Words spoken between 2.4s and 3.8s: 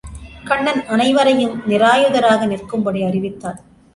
நிற்கும்படி அறிவித்தான்.